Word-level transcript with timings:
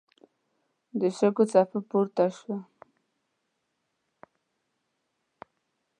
د 0.99 1.01
شګو 1.17 1.43
څپه 1.51 1.79
پورته 1.89 2.25
شوه. 2.37 2.57